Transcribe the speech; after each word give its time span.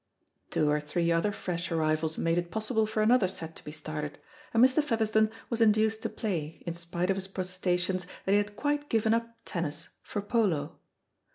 Two 0.49 0.67
or 0.67 0.79
three 0.79 1.11
other 1.11 1.31
fresh 1.31 1.71
arrivals 1.71 2.17
made 2.17 2.39
it 2.39 2.49
possible 2.49 2.87
for 2.87 3.03
another 3.03 3.27
set 3.27 3.55
to 3.57 3.63
be 3.63 3.71
started, 3.71 4.17
and 4.51 4.65
Mr. 4.65 4.83
Featherstone 4.83 5.29
was 5.51 5.61
induced 5.61 6.01
to 6.01 6.09
play, 6.09 6.63
in 6.65 6.73
spite 6.73 7.11
of 7.11 7.17
his 7.17 7.27
protestations 7.27 8.07
that 8.25 8.31
he 8.31 8.37
had 8.39 8.55
quite 8.55 8.89
given 8.89 9.13
up 9.13 9.37
tennis 9.45 9.89
for 10.01 10.23
polo. 10.23 10.79